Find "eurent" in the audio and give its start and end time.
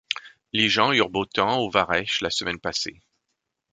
0.93-1.11